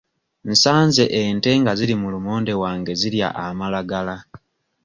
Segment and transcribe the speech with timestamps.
[0.51, 4.15] Nsanze ente nga ziri mu lumonde wange zirya amalagala.